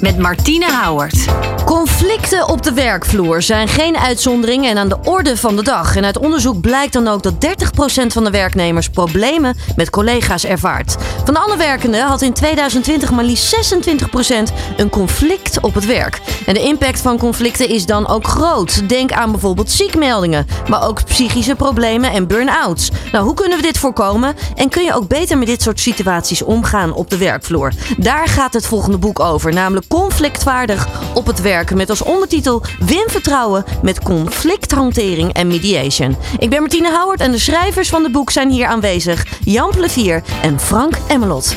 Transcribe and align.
met 0.00 0.18
Martine 0.18 0.64
Houwert. 0.64 1.24
Conflicten 1.64 2.48
op 2.48 2.62
de 2.62 2.72
werkvloer 2.72 3.42
zijn 3.42 3.68
geen 3.68 3.96
uitzondering 3.96 4.66
en 4.66 4.78
aan 4.78 4.88
de 4.88 4.98
orde 5.04 5.36
van 5.36 5.56
de 5.56 5.62
dag. 5.62 5.96
En 5.96 6.04
uit 6.04 6.18
onderzoek 6.18 6.60
blijkt 6.60 6.92
dan 6.92 7.08
ook 7.08 7.22
dat 7.22 7.34
30% 7.34 8.06
van 8.06 8.24
de 8.24 8.30
werknemers 8.30 8.88
problemen 8.88 9.56
met 9.76 9.90
collega's 9.90 10.44
ervaart. 10.44 10.96
Van 11.24 11.36
alle 11.36 11.56
werkenden 11.56 12.00
had 12.00 12.22
in 12.22 12.32
2020 12.32 13.10
maar 13.10 13.24
liefst 13.24 13.74
26% 13.74 14.54
een 14.76 14.90
conflict 14.90 15.60
op 15.60 15.74
het 15.74 15.86
werk. 15.86 16.20
En 16.46 16.54
de 16.54 16.62
impact 16.62 17.00
van 17.00 17.18
conflicten 17.18 17.68
is 17.68 17.86
dan 17.86 18.08
ook 18.08 18.26
groot. 18.26 18.88
Denk 18.88 19.12
aan 19.12 19.30
bijvoorbeeld 19.30 19.70
ziekmeldingen, 19.70 20.46
maar 20.68 20.88
ook 20.88 21.04
psychische 21.04 21.54
problemen 21.54 22.12
en 22.12 22.26
burn-outs. 22.26 22.90
Nou, 23.12 23.24
hoe 23.24 23.34
kunnen 23.34 23.56
we 23.56 23.62
dit 23.62 23.78
voorkomen? 23.78 24.34
En 24.54 24.68
kun 24.68 24.84
je 24.84 24.94
ook 24.94 25.08
beter 25.08 25.38
met 25.38 25.46
dit 25.46 25.62
soort 25.62 25.80
situaties 25.80 26.42
omgaan 26.42 26.92
op 26.92 27.10
de 27.10 27.18
werkvloer? 27.18 27.72
Daar 27.96 28.28
gaat 28.28 28.52
het 28.52 28.66
volgende 28.66 28.98
boek 28.98 29.20
over, 29.20 29.52
namelijk 29.52 29.88
conflictvaardig 29.94 30.88
op 31.14 31.26
het 31.26 31.40
werk. 31.40 31.74
Met 31.74 31.90
als 31.90 32.02
ondertitel 32.02 32.62
Win 32.78 33.04
vertrouwen 33.06 33.64
met 33.82 34.02
conflicthantering 34.02 35.32
en 35.32 35.46
mediation. 35.46 36.16
Ik 36.38 36.50
ben 36.50 36.60
Martine 36.60 36.90
Houwert 36.90 37.20
en 37.20 37.32
de 37.32 37.38
schrijvers 37.38 37.88
van 37.88 38.02
het 38.02 38.12
boek 38.12 38.30
zijn 38.30 38.50
hier 38.50 38.66
aanwezig. 38.66 39.26
Jan 39.44 39.70
Plevier 39.70 40.22
en 40.42 40.60
Frank 40.60 40.98
Emmelot. 41.08 41.56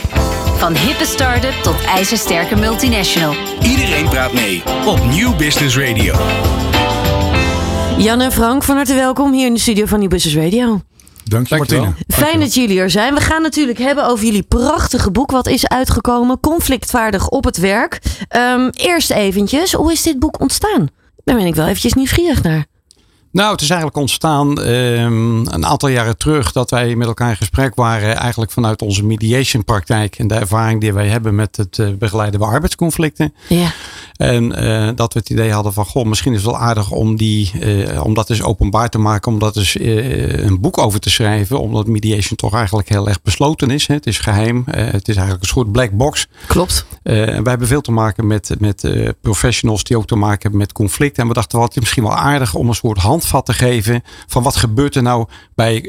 Van 0.58 0.76
hippe 0.76 1.06
start-up 1.06 1.54
tot 1.64 1.86
ijzersterke 1.86 2.56
multinational. 2.56 3.36
Iedereen 3.62 4.10
praat 4.10 4.34
mee 4.34 4.64
op 4.86 5.00
Nieuw 5.06 5.36
Business 5.36 5.78
Radio. 5.78 6.16
Jan 7.98 8.22
en 8.22 8.32
Frank, 8.32 8.64
van 8.64 8.76
harte 8.76 8.94
welkom 8.94 9.34
hier 9.34 9.46
in 9.46 9.54
de 9.54 9.60
studio 9.60 9.86
van 9.86 10.00
Nieuw 10.00 10.10
Business 10.10 10.38
Radio. 10.38 10.82
Dank 11.24 11.48
je, 11.48 11.56
Martine. 11.58 11.94
Fijn 12.08 12.40
dat 12.40 12.54
jullie 12.54 12.80
er 12.80 12.90
zijn. 12.90 13.14
We 13.14 13.22
gaan 13.22 13.42
natuurlijk 13.42 13.78
hebben 13.78 14.06
over 14.06 14.26
jullie 14.26 14.44
prachtige 14.44 15.12
boek 15.12 15.32
wat 15.32 15.48
is 15.48 15.68
uitgekomen. 15.68 16.40
Conflictvaardig 16.40 17.30
op 17.30 17.44
het 17.44 17.58
werk. 17.58 18.00
Ehm, 18.28 18.70
eerst 18.74 19.12
eventjes, 19.12 19.74
hoe 19.74 19.92
is 19.92 20.02
dit 20.02 20.20
boek 20.20 20.40
ontstaan? 20.40 20.88
Daar 21.24 21.36
ben 21.36 21.46
ik 21.46 21.56
wel 21.56 21.66
eventjes 21.66 21.94
nieuwsgierig 21.94 22.44
naar. 22.44 22.66
Nou, 23.34 23.52
het 23.52 23.62
is 23.62 23.70
eigenlijk 23.70 24.00
ontstaan 24.00 24.62
ehm, 24.62 25.46
een 25.46 25.66
aantal 25.66 25.90
jaren 25.90 26.18
terug 26.18 26.52
dat 26.52 26.70
wij 26.70 26.96
met 26.96 27.08
elkaar 27.08 27.30
in 27.30 27.36
gesprek 27.36 27.76
waren. 27.76 28.18
Eigenlijk 28.18 28.52
vanuit 28.52 28.82
onze 28.82 29.06
mediation 29.06 29.64
praktijk 29.64 30.16
en 30.16 30.28
de 30.28 30.36
ervaring 30.36 30.82
die 30.82 30.94
wij 30.94 31.08
hebben 31.08 31.36
met 31.36 31.58
het 31.58 31.78
uh, 31.78 31.94
begeleiden 31.94 32.40
van 32.40 32.50
arbeidsconflicten. 32.50 33.34
Ja. 33.50 33.74
En 34.16 34.56
eh, 34.56 34.90
dat 34.96 35.14
we 35.14 35.20
het 35.20 35.30
idee 35.30 35.52
hadden 35.52 35.74
van, 35.74 35.86
goh, 35.86 36.06
misschien 36.06 36.34
is 36.34 36.42
het 36.42 36.52
wel 36.52 36.60
aardig 36.60 36.92
om, 36.92 37.16
die, 37.16 37.52
uh, 37.60 38.06
om 38.06 38.14
dat 38.14 38.30
eens 38.30 38.42
openbaar 38.42 38.90
te 38.90 38.98
maken. 38.98 39.32
Om 39.32 39.40
dat 39.40 39.56
eens 39.56 39.78
een 39.80 40.62
boek 40.62 40.78
over 40.78 41.00
te 41.00 41.10
schrijven. 41.10 41.60
Omdat 41.60 41.88
mediation 41.88 42.36
toch 42.36 42.54
eigenlijk 42.54 42.90
heel 42.90 43.08
erg 43.08 43.22
besloten 43.22 43.70
is. 43.70 43.88
Hè. 43.88 43.94
Het 43.94 44.08
is 44.08 44.20
geheim. 44.20 44.64
het 44.66 45.08
is 45.08 45.16
eigenlijk 45.16 45.42
een 45.44 45.50
soort 45.50 45.72
black 45.72 45.92
box. 45.92 46.28
Klopt. 46.48 46.86
en 47.04 47.44
wij 47.44 47.52
hebben 47.52 47.68
veel 47.68 47.82
te 47.82 47.92
maken 47.92 48.28
met, 48.28 48.56
met 48.60 48.88
professionals 49.22 49.84
die 49.84 49.98
ook 49.98 50.08
te 50.08 50.16
maken 50.16 50.42
hebben 50.42 50.60
met 50.60 50.72
conflicten. 50.72 51.22
En 51.22 51.28
we 51.28 51.34
dachten, 51.34 51.60
wat 51.60 51.76
is 51.76 51.80
misschien 51.80 52.04
wel 52.04 52.16
aardig 52.16 52.54
om 52.54 52.68
een 52.68 52.76
soort 52.76 53.00
handvat 53.24 53.46
te 53.46 53.66
geven. 53.66 54.04
Van 54.28 54.44
wat 54.44 54.56
gebeurt 54.56 54.96
er 54.96 55.02
nou 55.02 55.28
bij 55.56 55.86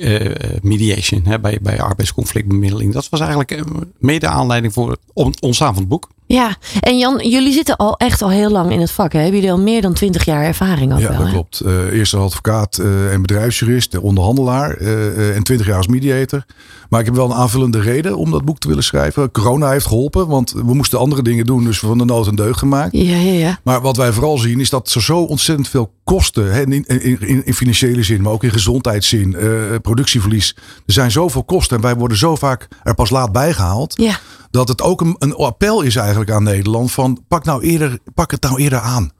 mediation. 0.62 1.24
Hè, 1.24 1.40
bij, 1.40 1.58
bij 1.62 1.80
arbeidsconflictbemiddeling. 1.80 2.92
Dat 2.92 3.08
was 3.08 3.20
eigenlijk 3.20 3.62
mede 3.98 4.28
aanleiding 4.28 4.72
voor 4.72 4.90
het 4.90 5.00
ontstaan 5.40 5.72
van 5.72 5.82
het 5.82 5.88
boek. 5.88 6.08
Ja, 6.26 6.56
en 6.80 6.98
Jan, 6.98 7.28
jullie 7.28 7.52
zitten 7.52 7.76
al 7.76 7.96
echt 7.96 8.22
al 8.22 8.30
heel 8.30 8.50
lang 8.50 8.72
in 8.72 8.80
het 8.80 8.90
vak. 8.90 9.12
Hè? 9.12 9.18
Hebben 9.18 9.36
jullie 9.36 9.52
al 9.52 9.60
meer 9.60 9.82
dan 9.82 9.92
twintig 9.92 10.24
jaar 10.24 10.44
ervaring? 10.44 10.92
Ook 10.92 10.98
ja, 10.98 11.08
wel, 11.08 11.16
dat 11.16 11.26
hè? 11.26 11.32
klopt. 11.32 11.62
Uh, 11.64 11.92
eerst 11.92 12.14
als 12.14 12.24
advocaat 12.24 12.78
uh, 12.78 13.12
en 13.12 13.20
bedrijfsjurist, 13.20 13.98
onderhandelaar 13.98 14.80
uh, 14.80 15.36
en 15.36 15.42
twintig 15.42 15.66
jaar 15.66 15.76
als 15.76 15.86
mediator. 15.86 16.44
Maar 16.88 17.00
ik 17.00 17.06
heb 17.06 17.14
wel 17.14 17.24
een 17.24 17.36
aanvullende 17.36 17.80
reden 17.80 18.16
om 18.16 18.30
dat 18.30 18.44
boek 18.44 18.58
te 18.58 18.68
willen 18.68 18.84
schrijven. 18.84 19.30
Corona 19.30 19.70
heeft 19.70 19.86
geholpen, 19.86 20.26
want 20.26 20.52
we 20.52 20.74
moesten 20.74 20.98
andere 20.98 21.22
dingen 21.22 21.46
doen. 21.46 21.64
Dus 21.64 21.78
van 21.78 21.98
de 21.98 22.04
nood 22.04 22.26
een 22.26 22.34
deugd 22.34 22.58
gemaakt. 22.58 22.92
Ja, 22.92 23.16
ja, 23.16 23.32
ja. 23.32 23.58
Maar 23.64 23.80
wat 23.80 23.96
wij 23.96 24.12
vooral 24.12 24.38
zien 24.38 24.60
is 24.60 24.70
dat 24.70 24.88
ze 24.88 25.02
zo 25.02 25.18
ontzettend 25.18 25.68
veel 25.68 25.92
kosten. 26.04 26.52
Hè, 26.52 26.60
in, 26.60 26.84
in, 26.86 27.44
in, 27.46 27.54
financiële 27.54 28.02
zin, 28.02 28.22
maar 28.22 28.32
ook 28.32 28.44
in 28.44 28.50
gezondheidszin. 28.50 29.36
productieverlies. 29.82 30.56
Er 30.86 30.92
zijn 30.92 31.10
zoveel 31.10 31.44
kosten 31.44 31.76
en 31.76 31.82
wij 31.82 31.96
worden 31.96 32.16
zo 32.16 32.36
vaak 32.36 32.68
er 32.82 32.94
pas 32.94 33.10
laat 33.10 33.32
bijgehaald. 33.32 34.00
Ja. 34.00 34.18
Dat 34.54 34.68
het 34.68 34.82
ook 34.82 35.00
een, 35.00 35.16
een 35.18 35.34
appel 35.34 35.82
is 35.82 35.96
eigenlijk 35.96 36.30
aan 36.30 36.42
Nederland. 36.42 36.92
Van 36.92 37.24
pak, 37.28 37.44
nou 37.44 37.62
eerder, 37.62 37.98
pak 38.14 38.30
het 38.30 38.42
nou 38.42 38.60
eerder 38.60 38.78
aan. 38.78 39.10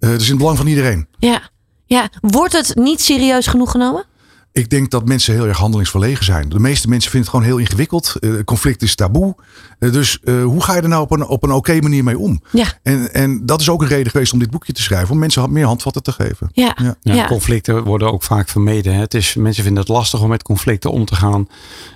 Uh, 0.00 0.10
het 0.10 0.20
is 0.20 0.26
in 0.26 0.32
het 0.32 0.38
belang 0.38 0.56
van 0.56 0.66
iedereen. 0.66 1.08
Ja. 1.18 1.50
ja, 1.86 2.08
wordt 2.20 2.52
het 2.52 2.74
niet 2.74 3.00
serieus 3.00 3.46
genoeg 3.46 3.70
genomen? 3.70 4.04
Ik 4.54 4.70
denk 4.70 4.90
dat 4.90 5.06
mensen 5.06 5.34
heel 5.34 5.46
erg 5.46 5.58
handelingsverlegen 5.58 6.24
zijn. 6.24 6.48
De 6.48 6.58
meeste 6.58 6.88
mensen 6.88 7.10
vinden 7.10 7.30
het 7.30 7.38
gewoon 7.38 7.54
heel 7.56 7.64
ingewikkeld. 7.66 8.14
Uh, 8.20 8.42
conflict 8.44 8.82
is 8.82 8.94
taboe. 8.94 9.34
Uh, 9.80 9.92
dus 9.92 10.18
uh, 10.24 10.44
hoe 10.44 10.62
ga 10.62 10.74
je 10.74 10.80
er 10.80 10.88
nou 10.88 11.02
op 11.02 11.10
een, 11.10 11.26
op 11.26 11.42
een 11.42 11.52
oké 11.52 11.80
manier 11.80 12.04
mee 12.04 12.18
om? 12.18 12.42
Ja. 12.52 12.66
En, 12.82 13.14
en 13.14 13.46
dat 13.46 13.60
is 13.60 13.68
ook 13.68 13.82
een 13.82 13.88
reden 13.88 14.10
geweest 14.10 14.32
om 14.32 14.38
dit 14.38 14.50
boekje 14.50 14.72
te 14.72 14.82
schrijven. 14.82 15.10
Om 15.10 15.18
mensen 15.18 15.52
meer 15.52 15.64
handvatten 15.66 16.02
te 16.02 16.12
geven. 16.12 16.48
Ja. 16.52 16.76
Ja, 16.82 16.96
Ja. 17.14 17.26
Conflicten 17.26 17.84
worden 17.84 18.12
ook 18.12 18.22
vaak 18.22 18.48
vermeden. 18.48 18.94
hè. 18.94 19.00
Het 19.00 19.14
is, 19.14 19.34
mensen 19.34 19.62
vinden 19.64 19.82
het 19.82 19.92
lastig 19.92 20.20
om 20.22 20.28
met 20.28 20.42
conflicten 20.42 20.90
om 20.90 21.04
te 21.04 21.14
gaan. 21.14 21.48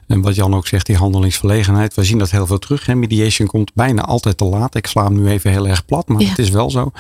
En 0.07 0.21
wat 0.21 0.35
Jan 0.35 0.55
ook 0.55 0.67
zegt, 0.67 0.87
die 0.87 0.97
handelingsverlegenheid. 0.97 1.95
We 1.95 2.05
zien 2.05 2.19
dat 2.19 2.31
heel 2.31 2.47
veel 2.47 2.59
terug. 2.59 2.87
Hè. 2.87 2.95
Mediation 2.95 3.49
komt 3.49 3.75
bijna 3.75 4.03
altijd 4.03 4.37
te 4.37 4.45
laat. 4.45 4.75
Ik 4.75 4.87
sla 4.87 5.05
hem 5.05 5.15
nu 5.23 5.29
even 5.29 5.51
heel 5.51 5.69
erg 5.69 5.85
plat, 5.85 6.09
maar 6.09 6.21
Ja. 6.21 6.29
het 6.29 6.39
is 6.39 6.51
wel 6.51 6.71
zo. 6.71 6.91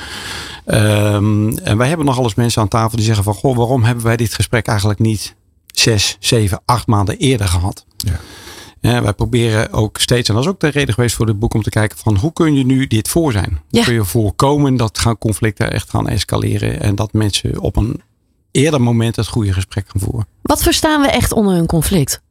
Ehm, 0.65 1.49
en 1.59 1.77
wij 1.77 1.89
hebben 1.89 2.07
nogal 2.07 2.25
eens 2.25 2.35
mensen 2.35 2.63
aan 2.63 2.69
tafel 2.69 2.97
die 2.97 3.07
zeggen 3.07 3.25
van... 3.25 3.35
Goh, 3.35 3.57
waarom 3.57 3.83
hebben 3.85 4.05
wij 4.05 4.17
dit 4.17 4.35
gesprek 4.35 4.67
eigenlijk 4.67 4.99
niet 4.99 5.37
zes, 5.79 6.17
zeven, 6.21 6.61
acht 6.65 6.87
maanden 6.87 7.17
eerder 7.19 7.49
gehad? 7.49 7.87
Ja. 7.97 8.21
Ja, 8.81 9.03
wij 9.03 9.13
proberen 9.13 9.73
ook 9.73 9.99
steeds, 10.01 10.29
en 10.29 10.35
dat 10.35 10.45
is 10.45 10.51
ook 10.51 10.61
de 10.61 10.69
reden 10.69 10.95
geweest 10.95 11.15
voor 11.17 11.27
dit 11.27 11.39
boek, 11.39 11.55
om 11.55 11.63
te 11.63 11.71
kijken 11.71 11.99
van 11.99 12.17
hoe 12.17 12.33
kun 12.33 12.55
je 12.55 12.65
nu 12.65 12.87
dit 12.87 13.09
voor 13.09 13.33
zijn? 13.33 13.49
Hoe 13.51 13.79
Ja. 13.81 13.85
kun 13.85 13.95
je 13.95 14.05
voorkomen 14.05 14.77
dat 14.77 14.99
gaan 14.99 15.19
conflicten 15.19 15.73
echt 15.73 15.91
gaan 15.91 16.09
escaleren 16.09 16.81
en 16.81 16.95
dat 16.95 17.13
mensen 17.13 17.61
op 17.61 17.77
een 17.77 18.03
eerder 18.51 18.81
moment 18.81 19.17
het 19.17 19.27
goede 19.27 19.53
gesprek 19.53 19.89
gaan 19.89 20.01
voeren? 20.01 20.27
Wat 20.43 20.63
verstaan 20.63 21.01
we 21.01 21.07
echt 21.09 21.33
onder 21.33 21.55
een 21.57 21.67
conflict? 21.67 22.23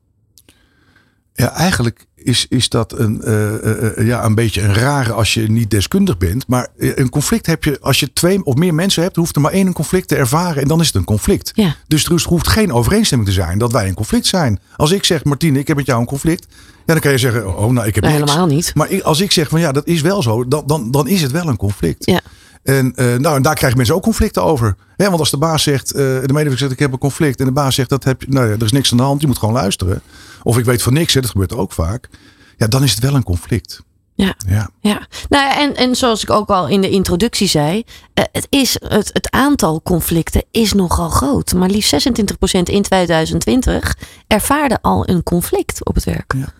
Ja, 1.38 1.52
eigenlijk 1.53 2.06
is, 2.16 2.46
is 2.50 2.70
dat 2.70 3.00
een, 3.00 3.22
eh, 3.22 3.56
eh, 3.56 3.98
eh, 3.98 4.08
ja, 4.08 4.24
een 4.25 4.36
beetje 4.36 4.62
een 4.62 4.74
rare 4.74 5.14
als 5.14 5.34
je 5.34 5.52
niet 5.52 5.70
deskundig 5.72 6.18
bent. 6.18 6.48
Maar 6.48 6.68
een 6.78 7.09
conflict 7.09 7.46
heb 7.46 7.64
je, 7.64 7.78
als 7.81 8.00
je 8.00 8.14
twee 8.14 8.44
of 8.46 8.56
meer 8.56 8.74
mensen 8.74 9.03
hebt, 9.03 9.16
hoeft 9.16 9.36
er 9.36 9.42
maar 9.42 9.52
één 9.52 9.68
een 9.68 9.74
conflict 9.74 10.08
te 10.08 10.16
ervaren 10.16 10.62
en 10.62 10.68
dan 10.68 10.80
is 10.80 10.88
het 10.88 10.96
een 10.96 11.03
conflict. 11.03 11.52
Ja. 11.53 11.75
Dus 11.88 12.06
er 12.06 12.24
hoeft 12.28 12.48
geen 12.48 12.72
overeenstemming 12.74 13.30
te 13.30 13.36
zijn 13.36 13.58
dat 13.58 13.72
wij 13.72 13.88
in 13.88 13.94
conflict 13.94 14.25
zijn. 14.25 14.59
Als 14.75 14.92
ik 14.92 15.03
zeg, 15.03 15.24
Martine, 15.24 15.59
ik 15.59 15.68
heb 15.68 15.78
met 15.78 15.86
jou 15.86 16.00
een 16.00 16.06
conflict. 16.06 16.46
Ja, 16.86 16.94
dan 16.94 17.00
kan 17.00 17.12
je 17.12 17.18
zeggen, 17.18 17.58
oh, 17.58 17.72
nou, 17.72 17.88
ik 17.88 17.96
heb 17.96 18.04
helemaal 18.04 18.46
niet. 18.48 18.72
Maar 18.75 18.90
ik- 18.90 19.02
als 19.04 19.19
ik 19.22 19.31
zeg 19.31 19.50
van 19.50 19.59
ja, 19.59 19.72
dat 19.72 19.88
is 19.88 20.02
wel 20.02 20.22
zo, 20.22 20.48
dan, 20.48 20.64
dan, 20.66 20.92
dan 20.92 21.08
is 21.08 21.22
het 21.22 21.31
wel 21.31 21.48
een 21.48 21.58
conflict. 21.58 22.06
Ja. 22.06 22.19
En, 22.64 22.94
nou, 22.96 23.36
en 23.36 23.42
daar 23.42 23.56
krijgen 23.56 23.78
mensen 23.78 23.96
ook 23.96 24.04
conflicten 24.04 24.44
over. 24.44 24.75
Hè, 24.96 25.06
want 25.08 25.19
als 25.19 25.31
de 25.31 25.38
baas 25.38 25.64
zegt, 25.64 25.94
de 25.94 26.22
medewerker 26.25 26.58
zegt 26.58 26.72
ik 26.72 26.80
heb 26.80 26.92
een 26.92 26.98
conflict. 26.98 27.40
En 27.40 27.46
de 27.46 27.52
baas 27.52 27.75
zegt, 27.75 27.90
dat 27.90 28.04
heb 28.04 28.22
je, 28.22 28.28
nou 28.30 28.48
ja, 28.48 28.54
er 28.54 28.64
is 28.64 28.72
niks 28.72 28.92
aan 28.92 28.98
de 28.98 29.04
hand, 29.04 29.22
je 29.22 29.28
moet 29.28 29.38
gewoon 29.38 29.54
luisteren. 29.54 30.02
Of 30.47 30.58
ik 30.58 30.66
weet 30.66 30.81
van 30.81 30.94
niks, 30.94 31.13
hè, 31.13 31.22
dat 31.22 31.30
gebeurt 31.30 31.56
ook 31.56 31.72
vaak. 31.72 32.09
Ja, 32.58 32.68
dan 32.68 32.84
is 32.84 32.91
het 32.91 33.03
wel 33.03 33.16
een 33.16 33.24
conflict. 33.24 33.81
Ja. 34.16 34.35
Ja. 34.47 34.69
Ja, 34.80 35.08
nou 35.30 35.44
ja, 35.44 35.59
en, 35.59 35.75
en 35.75 35.96
zoals 35.96 36.24
ik 36.24 36.30
ook 36.30 36.50
al 36.50 36.68
in 36.68 36.81
de 36.81 36.90
introductie 36.90 37.47
zei, 37.47 37.84
eh, 38.13 38.24
het, 38.31 38.47
is, 38.50 38.78
het, 38.88 39.09
het 39.13 39.31
aantal 39.31 39.81
conflicten 39.81 40.44
is 40.52 40.74
nogal 40.74 41.09
groot. 41.09 41.53
Maar 41.53 41.69
liefst 41.69 42.09
26% 42.09 42.62
in 42.63 42.81
2020 42.81 43.97
ervaarde 44.28 44.81
al 44.81 45.09
een 45.09 45.24
conflict 45.24 45.86
op 45.86 45.96
het 45.96 46.03
werk. 46.03 46.34
Ja. 46.38 46.53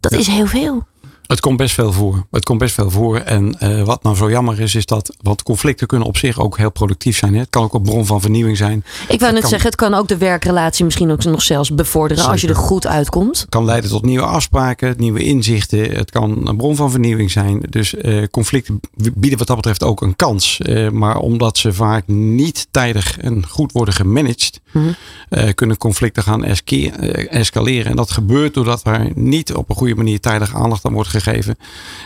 Dat 0.00 0.12
is 0.12 0.26
heel 0.26 0.46
veel. 0.46 0.86
Het 1.28 1.40
komt 1.40 1.56
best 1.56 1.74
veel 1.74 1.92
voor. 1.92 2.26
Het 2.30 2.44
komt 2.44 2.58
best 2.58 2.74
veel 2.74 2.90
voor. 2.90 3.16
En 3.18 3.58
eh, 3.58 3.82
wat 3.82 4.02
nou 4.02 4.16
zo 4.16 4.30
jammer 4.30 4.60
is, 4.60 4.74
is 4.74 4.86
dat. 4.86 5.14
Want 5.22 5.42
conflicten 5.42 5.86
kunnen 5.86 6.06
op 6.08 6.16
zich 6.16 6.38
ook 6.38 6.56
heel 6.56 6.70
productief 6.70 7.16
zijn. 7.18 7.32
Hè? 7.34 7.38
Het 7.40 7.50
kan 7.50 7.62
ook 7.62 7.74
een 7.74 7.82
bron 7.82 8.06
van 8.06 8.20
vernieuwing 8.20 8.56
zijn. 8.56 8.84
Ik 9.08 9.20
wou 9.20 9.32
net 9.32 9.40
kan- 9.40 9.50
zeggen, 9.50 9.68
het 9.68 9.78
kan 9.78 9.94
ook 9.94 10.08
de 10.08 10.16
werkrelatie 10.16 10.84
misschien 10.84 11.10
ook 11.10 11.24
nog 11.24 11.42
zelfs 11.42 11.74
bevorderen 11.74 12.24
als 12.24 12.40
je 12.40 12.48
er 12.48 12.56
goed 12.56 12.86
uitkomt. 12.86 13.40
Het 13.40 13.48
kan 13.48 13.64
leiden 13.64 13.90
tot 13.90 14.04
nieuwe 14.04 14.24
afspraken, 14.26 14.94
nieuwe 14.98 15.24
inzichten. 15.24 15.90
Het 15.96 16.10
kan 16.10 16.48
een 16.48 16.56
bron 16.56 16.76
van 16.76 16.90
vernieuwing 16.90 17.30
zijn. 17.30 17.60
Dus 17.70 17.94
eh, 17.94 18.22
conflicten 18.30 18.80
bieden 19.14 19.38
wat 19.38 19.46
dat 19.46 19.56
betreft 19.56 19.82
ook 19.84 20.00
een 20.02 20.16
kans. 20.16 20.60
Eh, 20.60 20.88
maar 20.90 21.16
omdat 21.18 21.58
ze 21.58 21.72
vaak 21.72 22.06
niet 22.06 22.66
tijdig 22.70 23.18
en 23.18 23.46
goed 23.48 23.72
worden 23.72 23.94
gemanaged, 23.94 24.60
Mhm. 24.72 25.52
kunnen 25.54 25.76
conflicten 25.76 26.22
gaan 26.22 26.44
escaleren. 26.44 27.90
En 27.90 27.96
dat 27.96 28.10
gebeurt 28.10 28.54
doordat 28.54 28.86
er 28.86 29.10
niet 29.14 29.54
op 29.54 29.70
een 29.70 29.76
goede 29.76 29.94
manier 29.94 30.20
tijdig 30.20 30.54
aandacht 30.54 30.84
aan 30.84 30.92
wordt 30.92 31.08
gegeven. 31.08 31.16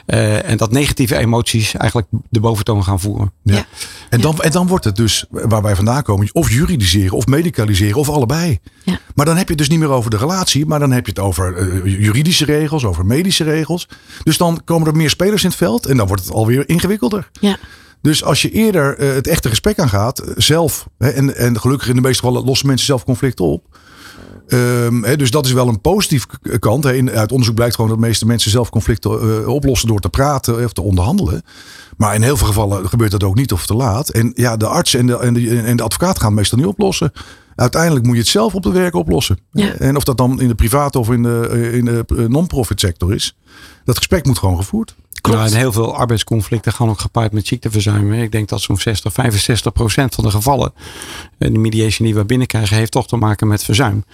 Eh, 0.07 0.51
en 0.51 0.57
dat 0.57 0.73
negatieve 0.73 1.17
emoties 1.17 1.75
eigenlijk 1.75 2.09
de 2.31 2.41
boventoon 2.41 2.85
gaan 2.85 3.01
voeren. 3.01 3.33
Ja. 3.43 3.55
Ja. 3.55 3.67
En, 4.09 4.21
dan, 4.21 4.41
en 4.41 4.51
dan 4.51 4.67
wordt 4.67 4.85
het 4.85 4.97
dus, 4.97 5.25
waar 5.31 5.63
wij 5.63 5.77
vandaan 5.77 6.03
komen, 6.03 6.29
of 6.33 6.51
juridiseren 6.51 7.17
of 7.17 7.27
medicaliseren 7.27 7.97
of 7.99 8.09
allebei. 8.09 8.59
Ja. 8.83 8.99
Maar 9.15 9.27
dan 9.27 9.37
heb 9.37 9.45
je 9.45 9.51
het 9.51 9.59
dus 9.59 9.69
niet 9.69 9.79
meer 9.79 9.91
over 9.91 10.11
de 10.11 10.17
relatie, 10.17 10.67
maar 10.67 10.79
dan 10.79 10.93
heb 10.93 11.07
je 11.07 11.13
het 11.13 11.21
over 11.21 11.57
eh, 11.57 12.01
juridische 12.01 12.45
regels, 12.45 12.85
over 12.85 13.07
medische 13.07 13.45
regels. 13.45 13.89
Dus 14.23 14.37
dan 14.37 14.61
komen 14.65 14.89
er 14.89 14.97
meer 14.97 15.11
spelers 15.11 15.43
in 15.43 15.49
het 15.49 15.59
veld 15.59 15.87
en 15.87 15.97
dan 15.97 16.07
wordt 16.07 16.23
het 16.23 16.33
alweer 16.33 16.69
ingewikkelder. 16.69 17.31
Ja. 17.41 17.59
Dus 18.03 18.25
als 18.25 18.43
je 18.43 18.51
eerder 18.51 18.99
eh, 18.99 19.15
het 19.15 19.27
echte 19.27 19.49
gesprek 19.49 19.79
aangaat, 19.79 20.19
eh, 20.19 20.33
zelf, 20.37 20.89
hè, 20.99 21.09
en, 21.09 21.37
en 21.37 21.61
gelukkig 21.61 21.89
in 21.89 21.95
de 21.95 22.01
meeste 22.01 22.19
gevallen 22.25 22.45
lossen 22.45 22.67
mensen 22.67 22.87
zelf 22.87 23.05
conflicten 23.05 23.45
op. 23.45 23.65
Ehm, 24.49 25.03
hè, 25.03 25.17
dus 25.17 25.31
dat 25.31 25.47
is 25.47 25.53
wel 25.53 25.69
een 25.69 25.81
positieve 25.81 26.27
k- 26.27 26.61
kant. 26.61 26.85
Hè. 26.85 26.95
In, 26.95 27.11
uit 27.11 27.31
onderzoek 27.31 27.55
blijkt 27.55 27.75
gewoon 27.75 27.91
dat 27.91 28.01
de 28.01 28.07
meeste 28.07 28.27
mensen 28.27 28.51
zelf 28.51 28.71
conflicten 28.71 29.21
eh, 29.43 29.49
oplossen 29.49 29.89
door 29.89 30.01
te 30.01 30.09
praten 30.09 30.65
of 30.65 30.73
te 30.73 30.83
onderhandelen. 30.83 31.43
Maar 31.97 32.15
in 32.15 32.23
heel 32.23 32.37
veel 32.37 32.47
gevallen 32.47 32.89
gebeurt 32.89 33.11
dat 33.11 33.23
ook 33.25 33.35
niet 33.35 33.53
of 33.53 33.67
te 33.67 33.75
laat. 33.75 34.09
En 34.09 34.33
ja, 34.35 34.57
de 34.57 34.67
arts 34.67 34.95
en 34.95 35.07
de, 35.07 35.19
en 35.19 35.35
de, 35.35 35.61
en 35.61 35.77
de 35.77 35.83
advocaat 35.83 36.19
gaan 36.19 36.27
het 36.29 36.37
meestal 36.37 36.59
niet 36.59 36.67
oplossen. 36.67 37.13
Uiteindelijk 37.55 38.05
moet 38.05 38.15
je 38.15 38.21
het 38.21 38.31
zelf 38.31 38.55
op 38.55 38.63
de 38.63 38.73
werk 38.73 38.95
oplossen. 38.95 39.39
Ja. 39.53 39.73
En 39.75 39.97
of 39.97 40.05
dat 40.05 40.17
dan 40.17 40.41
in 40.41 40.49
de 40.49 40.55
private 40.55 40.99
of 40.99 41.11
in 41.11 41.23
de, 41.23 41.49
eh, 41.53 41.75
in 41.75 41.85
de 41.85 42.05
eh, 42.17 42.25
non-profit 42.25 42.81
sector 42.81 43.15
is. 43.15 43.37
Dat 43.85 43.97
gesprek 43.97 44.27
moet 44.27 44.39
gewoon 44.39 44.57
gevoerd. 44.57 44.95
Ja, 45.31 45.45
en 45.45 45.55
heel 45.55 45.73
veel 45.73 45.95
arbeidsconflicten 45.97 46.73
gaan 46.73 46.89
ook 46.89 47.01
gepaard 47.01 47.33
met 47.33 47.47
ziekteverzuim. 47.47 48.13
Ik 48.13 48.33
denk 48.33 48.49
dat 48.49 48.61
zo'n 48.61 48.79
60, 48.79 49.13
65 49.13 49.73
procent 49.73 50.15
van 50.15 50.25
de 50.25 50.31
gevallen, 50.31 50.73
eh, 51.39 51.53
de 51.53 51.59
mediation 51.59 52.07
die 52.07 52.15
we 52.17 52.25
binnenkrijgen, 52.25 52.77
heeft 52.77 52.93
toch 52.93 53.07
te 53.07 53.17
maken 53.17 53.47
met 53.49 53.65
verzuim. 53.65 54.05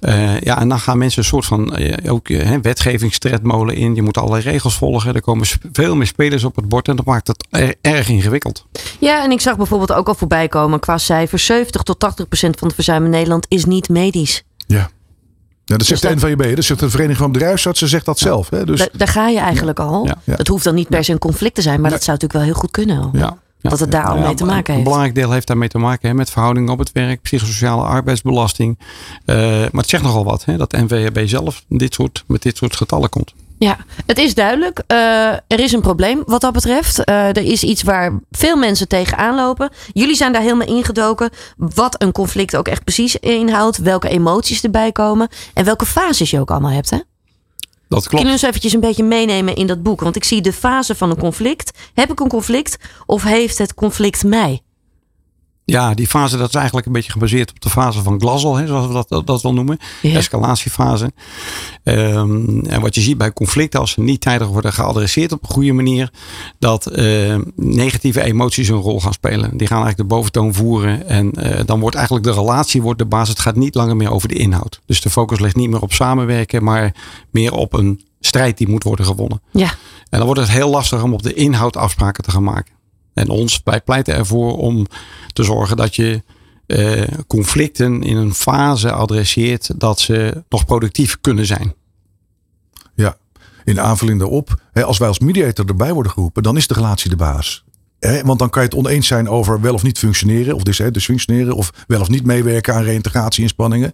Eh, 0.00 0.40
ja, 0.40 0.60
en 0.60 0.68
dan 0.68 0.80
gaan 0.80 0.98
mensen 0.98 1.18
een 1.22 1.28
soort 1.28 1.44
van 1.46 1.74
eh, 1.76 2.12
ook 2.12 2.28
hè, 2.28 2.60
wetgevingstredmolen 2.60 3.74
in. 3.76 3.94
Je 3.94 4.02
moet 4.02 4.18
allerlei 4.18 4.42
regels 4.42 4.74
volgen. 4.76 5.14
Er 5.14 5.20
komen 5.20 5.46
veel 5.72 5.96
meer 5.96 6.06
spelers 6.06 6.44
op 6.44 6.56
het 6.56 6.68
bord 6.68 6.88
en 6.88 6.96
dat 6.96 7.04
maakt 7.06 7.26
het 7.26 7.46
er- 7.50 7.74
erg 7.80 8.08
ingewikkeld. 8.08 8.66
Ja, 8.98 9.24
en 9.24 9.30
ik 9.30 9.40
zag 9.40 9.56
bijvoorbeeld 9.56 9.92
ook 9.92 10.08
al 10.08 10.14
voorbij 10.14 10.48
komen 10.48 10.80
qua 10.80 10.98
cijfers. 10.98 11.44
70 11.46 11.82
tot 11.82 11.98
80 11.98 12.28
procent 12.28 12.58
van 12.58 12.66
het 12.66 12.76
verzuim 12.76 13.04
in 13.04 13.10
Nederland 13.10 13.46
is 13.48 13.64
niet 13.64 13.88
medisch. 13.88 14.42
Ja. 14.66 14.90
Ja, 15.64 15.76
dat 15.76 15.86
zegt 15.86 16.02
Dus 16.02 16.20
de 16.20 16.26
NVB, 16.26 16.54
dat 16.56 16.64
zegt 16.64 16.80
de 16.80 16.90
Vereniging 16.90 17.18
van 17.18 17.32
Bedrijfsartsen, 17.32 17.88
zegt 17.88 18.04
dat 18.04 18.18
zelf. 18.18 18.50
Hè? 18.50 18.64
Dus 18.64 18.78
Da- 18.78 18.88
daar 18.92 19.08
ga 19.08 19.28
je 19.28 19.38
eigenlijk 19.38 19.80
al. 19.80 20.08
Het 20.24 20.48
hoeft 20.48 20.64
dan 20.64 20.74
niet 20.74 20.88
per 20.88 21.04
se 21.04 21.12
een 21.12 21.18
conflict 21.18 21.54
te 21.54 21.62
zijn, 21.62 21.80
maar 21.80 21.90
dat 21.90 22.02
zou 22.04 22.18
natuurlijk 22.18 22.32
wel 22.44 22.52
heel 22.52 22.60
goed 22.60 22.70
kunnen. 22.70 22.98
al. 23.02 23.10
Ja. 23.12 23.36
Ja. 23.60 23.70
Dat 23.70 23.80
het 23.80 23.90
daar 23.90 24.04
al 24.04 24.16
Ja, 24.16 24.24
mee 24.26 24.34
te 24.34 24.42
een- 24.42 24.48
maken 24.48 24.66
Een 24.66 24.72
heeft. 24.72 24.84
belangrijk 24.84 25.14
deel 25.14 25.30
heeft 25.30 25.46
daarmee 25.46 25.68
te 25.68 25.78
maken 25.78 26.08
hè, 26.08 26.14
met 26.14 26.30
verhoudingen 26.30 26.72
op 26.72 26.78
het 26.78 26.92
werk, 26.92 27.22
psychosociale 27.22 27.82
arbeidsbelasting. 27.82 28.78
Eh, 29.24 29.36
maar 29.46 29.70
het 29.72 29.88
zegt 29.88 30.02
nogal 30.02 30.24
wat, 30.24 30.44
hè, 30.44 30.56
dat 30.56 30.70
de 30.70 30.78
NVB 30.82 31.28
zelf 31.28 31.64
dit 31.68 31.94
soort, 31.94 32.24
met 32.26 32.42
dit 32.42 32.56
soort 32.56 32.76
getallen 32.76 33.08
komt. 33.08 33.34
Ja, 33.58 33.76
het 34.06 34.18
is 34.18 34.34
duidelijk. 34.34 34.82
Eh, 34.86 35.32
er 35.32 35.60
is 35.60 35.72
een 35.72 35.80
probleem 35.80 36.22
wat 36.26 36.40
dat 36.40 36.52
betreft. 36.52 37.04
Eh, 37.04 37.28
er 37.28 37.44
is 37.44 37.62
iets 37.62 37.82
waar 37.82 38.20
veel 38.30 38.56
mensen 38.56 38.88
tegenaan 38.88 39.34
lopen. 39.34 39.70
Jullie 39.92 40.14
zijn 40.14 40.32
daar 40.32 40.42
helemaal 40.42 40.66
ingedoken. 40.66 41.30
Wat 41.56 42.02
een 42.02 42.12
conflict 42.12 42.56
ook 42.56 42.68
echt 42.68 42.84
precies 42.84 43.16
inhoudt. 43.16 43.76
Welke 43.76 44.08
emoties 44.08 44.62
erbij 44.62 44.92
komen. 44.92 45.28
En 45.54 45.64
welke 45.64 45.86
fases 45.86 46.30
je 46.30 46.40
ook 46.40 46.50
allemaal 46.50 46.70
hebt. 46.70 46.90
Hè? 46.90 46.98
Dat 47.88 48.08
klopt. 48.08 48.24
je 48.24 48.30
ons 48.30 48.42
eventjes 48.42 48.72
een 48.72 48.80
beetje 48.80 49.04
meenemen 49.04 49.54
in 49.54 49.66
dat 49.66 49.82
boek? 49.82 50.00
Want 50.00 50.16
ik 50.16 50.24
zie 50.24 50.40
de 50.40 50.52
fase 50.52 50.94
van 50.94 51.10
een 51.10 51.18
conflict. 51.18 51.78
Heb 51.94 52.10
ik 52.10 52.20
een 52.20 52.28
conflict 52.28 52.76
of 53.06 53.22
heeft 53.22 53.58
het 53.58 53.74
conflict 53.74 54.24
mij? 54.24 54.62
Ja, 55.66 55.94
die 55.94 56.06
fase 56.06 56.36
dat 56.36 56.48
is 56.48 56.54
eigenlijk 56.54 56.86
een 56.86 56.92
beetje 56.92 57.12
gebaseerd 57.12 57.50
op 57.50 57.60
de 57.60 57.70
fase 57.70 58.02
van 58.02 58.20
Glasel, 58.20 58.56
hè, 58.56 58.66
zoals 58.66 58.86
we 58.86 58.92
dat, 58.92 59.08
dat, 59.08 59.26
dat 59.26 59.42
wel 59.42 59.54
noemen. 59.54 59.78
Ja. 60.02 60.16
Escalatiefase. 60.16 61.12
Ehm, 61.82 62.58
en 62.58 62.80
wat 62.80 62.94
je 62.94 63.00
ziet 63.00 63.18
bij 63.18 63.32
conflicten, 63.32 63.80
als 63.80 63.90
ze 63.90 64.00
niet 64.00 64.20
tijdig 64.20 64.48
worden 64.48 64.72
geadresseerd 64.72 65.32
op 65.32 65.42
een 65.42 65.48
goede 65.48 65.72
manier, 65.72 66.10
dat 66.58 66.86
eh, 66.86 67.38
negatieve 67.56 68.22
emoties 68.22 68.68
een 68.68 68.76
rol 68.76 69.00
gaan 69.00 69.12
spelen. 69.12 69.56
Die 69.56 69.66
gaan 69.66 69.82
eigenlijk 69.82 70.08
de 70.08 70.14
boventoon 70.14 70.54
voeren. 70.54 71.08
En 71.08 71.32
eh, 71.32 71.64
dan 71.66 71.80
wordt 71.80 71.96
eigenlijk 71.96 72.26
de 72.26 72.32
relatie 72.32 72.82
wordt 72.82 72.98
de 72.98 73.06
basis. 73.06 73.28
Het 73.28 73.38
gaat 73.38 73.56
niet 73.56 73.74
langer 73.74 73.96
meer 73.96 74.10
over 74.10 74.28
de 74.28 74.34
inhoud. 74.34 74.80
Dus 74.86 75.00
de 75.00 75.10
focus 75.10 75.40
ligt 75.40 75.56
niet 75.56 75.70
meer 75.70 75.82
op 75.82 75.92
samenwerken, 75.92 76.64
maar 76.64 76.94
meer 77.30 77.52
op 77.52 77.72
een 77.72 78.04
strijd 78.20 78.58
die 78.58 78.68
moet 78.68 78.82
worden 78.82 79.06
gewonnen. 79.06 79.42
Ja, 79.50 79.68
En 80.10 80.18
dan 80.18 80.24
wordt 80.24 80.40
het 80.40 80.50
heel 80.50 80.70
lastig 80.70 81.02
om 81.02 81.12
op 81.12 81.22
de 81.22 81.34
inhoud 81.34 81.76
afspraken 81.76 82.24
te 82.24 82.30
gaan 82.30 82.44
maken. 82.44 82.72
En 83.14 83.28
ons, 83.28 83.60
wij 83.64 83.80
pleiten 83.80 84.14
ervoor 84.14 84.58
om 84.58 84.86
te 85.32 85.42
zorgen 85.42 85.76
dat 85.76 85.96
je 85.96 86.22
eh, 86.66 87.02
conflicten 87.26 88.02
in 88.02 88.16
een 88.16 88.34
fase 88.34 88.92
adresseert 88.92 89.80
dat 89.80 90.00
ze 90.00 90.44
nog 90.48 90.64
productief 90.64 91.20
kunnen 91.20 91.46
zijn. 91.46 91.74
ja, 92.94 93.16
in 93.64 93.80
aanvulling 93.80 94.18
daarop, 94.18 94.60
hè, 94.72 94.84
als 94.84 94.98
wij 94.98 95.08
als 95.08 95.18
mediator 95.18 95.66
erbij 95.66 95.92
worden 95.92 96.12
geroepen, 96.12 96.42
dan 96.42 96.56
is 96.56 96.66
de 96.66 96.74
relatie 96.74 97.10
de 97.10 97.16
baas. 97.16 97.64
Hè, 97.98 98.22
want 98.22 98.38
dan 98.38 98.50
kan 98.50 98.62
je 98.62 98.68
het 98.68 98.78
oneens 98.78 99.06
zijn 99.06 99.28
over 99.28 99.60
wel 99.60 99.74
of 99.74 99.82
niet 99.82 99.98
functioneren, 99.98 100.54
of 100.54 100.62
dus, 100.62 100.78
hè, 100.78 100.90
dus 100.90 101.04
functioneren, 101.04 101.54
of 101.54 101.72
wel 101.86 102.00
of 102.00 102.08
niet 102.08 102.24
meewerken 102.24 102.74
aan 102.74 102.82
reïntegratie-inspanningen. 102.82 103.92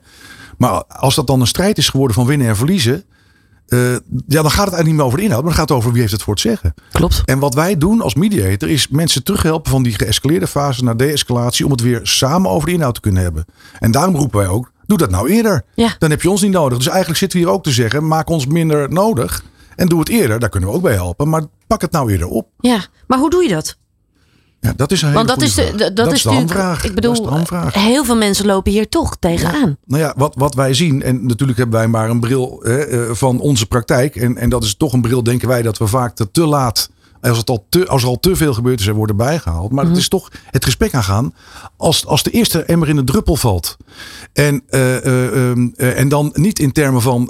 Maar 0.58 0.84
als 0.84 1.14
dat 1.14 1.26
dan 1.26 1.40
een 1.40 1.46
strijd 1.46 1.78
is 1.78 1.88
geworden 1.88 2.16
van 2.16 2.26
winnen 2.26 2.48
en 2.48 2.56
verliezen, 2.56 3.04
eh, 3.70 3.92
ja, 4.26 4.42
dan 4.42 4.50
gaat 4.50 4.66
het 4.66 4.74
eigenlijk 4.74 4.86
niet 4.86 4.94
meer 4.94 5.04
over 5.04 5.18
de 5.18 5.24
inhoud, 5.24 5.42
maar 5.42 5.50
dan 5.50 5.60
gaat 5.60 5.68
het 5.68 5.78
over 5.78 5.90
wie 5.92 6.00
heeft 6.00 6.12
het 6.12 6.22
voor 6.22 6.32
het 6.32 6.42
zeggen. 6.42 6.74
klopt. 6.92 7.22
En 7.24 7.38
wat 7.38 7.54
wij 7.54 7.78
doen 7.78 8.00
als 8.00 8.14
mediator 8.14 8.68
is 8.68 8.88
mensen 8.88 9.22
terughelpen 9.24 9.70
van 9.70 9.82
die 9.82 9.94
geëscaleerde 9.94 10.46
fase 10.46 10.84
naar 10.84 10.96
de-escalatie 10.96 11.64
om 11.64 11.70
het 11.70 11.80
weer 11.80 12.00
samen 12.02 12.50
over 12.50 12.68
de 12.68 12.74
inhoud 12.74 12.94
te 12.94 13.00
kunnen 13.00 13.22
hebben. 13.22 13.44
En 13.78 13.90
daarom 13.90 14.16
roepen 14.16 14.38
wij 14.38 14.48
ook, 14.48 14.72
doe 14.86 14.98
dat 14.98 15.10
nou 15.10 15.30
eerder. 15.30 15.64
Ja. 15.74 15.94
Dan 15.98 16.10
heb 16.10 16.22
je 16.22 16.30
ons 16.30 16.42
niet 16.42 16.52
nodig. 16.52 16.78
Dus 16.78 16.88
eigenlijk 16.88 17.18
zitten 17.18 17.38
we 17.38 17.44
hier 17.44 17.54
ook 17.54 17.62
te 17.62 17.70
zeggen, 17.70 18.06
maak 18.06 18.28
ons 18.28 18.46
minder 18.46 18.92
nodig 18.92 19.44
en 19.76 19.88
doe 19.88 19.98
het 19.98 20.08
eerder. 20.08 20.40
Daar 20.40 20.48
kunnen 20.48 20.68
we 20.68 20.74
ook 20.74 20.82
bij 20.82 20.94
helpen, 20.94 21.28
maar 21.28 21.42
pak 21.66 21.80
het 21.80 21.92
nou 21.92 22.10
eerder 22.10 22.28
op. 22.28 22.48
Ja, 22.58 22.84
maar 23.06 23.18
hoe 23.18 23.30
doe 23.30 23.42
je 23.42 23.48
dat? 23.48 23.78
Ja, 24.60 24.72
dat 24.76 24.92
is 24.92 25.02
een 25.02 25.08
hele 25.08 25.24
Want 25.24 25.40
dat 25.40 25.48
is, 25.48 25.54
de, 25.54 25.92
dat 25.92 26.12
is 26.12 26.22
de. 26.22 26.76
Ik 26.82 26.94
bedoel, 26.94 27.38
heel 27.72 28.04
veel 28.04 28.16
mensen 28.16 28.46
lopen 28.46 28.72
hier 28.72 28.88
toch 28.88 29.16
tegenaan. 29.18 29.76
Nou 29.86 30.02
ja, 30.02 30.14
wat, 30.16 30.34
wat 30.38 30.54
wij 30.54 30.74
zien, 30.74 31.02
en 31.02 31.26
natuurlijk 31.26 31.58
hebben 31.58 31.78
wij 31.78 31.88
maar 31.88 32.10
een 32.10 32.20
bril 32.20 32.60
hè, 32.62 32.78
eh, 32.78 33.14
van 33.14 33.40
onze 33.40 33.66
praktijk. 33.66 34.16
En, 34.16 34.36
en 34.36 34.48
dat 34.48 34.64
is 34.64 34.76
toch 34.76 34.92
een 34.92 35.00
bril, 35.00 35.22
denken 35.22 35.48
wij, 35.48 35.62
dat 35.62 35.78
we 35.78 35.86
vaak 35.86 36.14
te, 36.14 36.30
te 36.30 36.46
laat, 36.46 36.90
als, 37.20 37.38
het 37.38 37.50
al 37.50 37.66
te, 37.68 37.86
als 37.86 38.02
er 38.02 38.08
al 38.08 38.20
te 38.20 38.36
veel 38.36 38.54
gebeurd 38.54 38.80
is, 38.80 38.86
er 38.86 38.94
worden 38.94 39.16
bijgehaald. 39.16 39.72
Maar 39.72 39.84
het 39.86 39.96
is 39.96 40.08
toch 40.08 40.28
het 40.50 40.64
gesprek 40.64 40.94
aangaan 40.94 41.34
als, 41.76 42.06
als 42.06 42.22
de 42.22 42.30
eerste 42.30 42.62
emmer 42.62 42.88
in 42.88 42.96
de 42.96 43.04
druppel 43.04 43.36
valt. 43.36 43.76
En, 44.32 44.62
eh, 44.68 44.96
eh, 44.96 45.50
ehm, 45.50 45.68
eh, 45.76 45.98
en 45.98 46.08
dan 46.08 46.30
niet 46.34 46.58
in 46.58 46.72
termen 46.72 47.02
van 47.02 47.28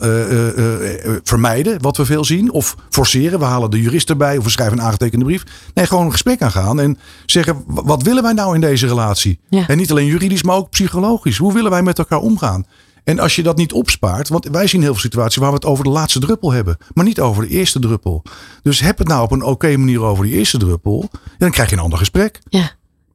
vermijden, 1.22 1.82
wat 1.82 1.96
we 1.96 2.04
veel 2.04 2.24
zien. 2.24 2.52
Of 2.52 2.76
forceren, 2.90 3.38
we 3.38 3.44
halen 3.44 3.70
de 3.70 3.80
jurist 3.80 4.10
erbij 4.10 4.36
of 4.38 4.44
we 4.44 4.50
schrijven 4.50 4.78
een 4.78 4.84
aangetekende 4.84 5.24
brief. 5.24 5.44
Nee, 5.74 5.86
gewoon 5.86 6.04
een 6.04 6.12
gesprek 6.12 6.42
aangaan 6.42 6.80
en 6.80 6.98
zeggen, 7.26 7.62
wa- 7.66 7.82
wat 7.84 8.02
willen 8.02 8.22
wij 8.22 8.32
nou 8.32 8.54
in 8.54 8.60
deze 8.60 8.86
relatie? 8.86 9.38
Ja. 9.48 9.66
En 9.68 9.76
niet 9.76 9.90
alleen 9.90 10.06
juridisch, 10.06 10.42
maar 10.42 10.56
ook 10.56 10.70
psychologisch. 10.70 11.36
Hoe 11.36 11.52
willen 11.52 11.70
wij 11.70 11.82
met 11.82 11.98
elkaar 11.98 12.18
omgaan? 12.18 12.66
En 13.04 13.18
als 13.18 13.36
je 13.36 13.42
dat 13.42 13.56
niet 13.56 13.72
opspaart, 13.72 14.28
want 14.28 14.48
wij 14.50 14.66
zien 14.66 14.80
heel 14.80 14.92
veel 14.92 15.00
situaties 15.00 15.36
waar 15.36 15.48
we 15.48 15.54
het 15.54 15.64
over 15.64 15.84
de 15.84 15.90
laatste 15.90 16.20
druppel 16.20 16.52
hebben, 16.52 16.76
maar 16.92 17.04
niet 17.04 17.20
over 17.20 17.42
de 17.42 17.48
eerste 17.48 17.78
druppel. 17.78 18.22
Dus 18.62 18.80
heb 18.80 18.98
het 18.98 19.08
nou 19.08 19.22
op 19.22 19.32
een 19.32 19.42
oké 19.42 19.76
manier 19.76 20.02
over 20.02 20.24
die 20.24 20.34
eerste 20.34 20.58
druppel, 20.58 21.10
dan 21.38 21.50
krijg 21.50 21.70
je 21.70 21.76
een 21.76 21.82
ander 21.82 21.98
gesprek. 21.98 22.40
Ja, 22.48 22.70